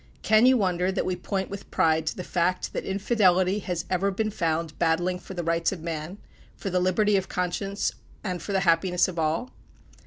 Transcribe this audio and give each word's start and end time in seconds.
Can 0.23 0.47
you 0.47 0.57
wonder 0.57 0.91
that 0.91 1.05
we 1.05 1.15
point 1.15 1.51
with 1.51 1.69
pride 1.69 2.07
to 2.07 2.17
the 2.17 2.23
fact, 2.23 2.73
that 2.73 2.83
Infidelity 2.85 3.59
has 3.59 3.85
ever 3.87 4.09
been 4.09 4.31
found 4.31 4.79
battling 4.79 5.19
for 5.19 5.35
the 5.35 5.43
rights 5.43 5.71
of 5.71 5.83
man, 5.83 6.17
for 6.55 6.71
the 6.71 6.79
liberty 6.79 7.17
of 7.17 7.29
conscience, 7.29 7.91
and 8.23 8.41
for 8.41 8.51
the 8.51 8.61
happiness 8.61 9.07
of 9.07 9.19
all? 9.19 9.51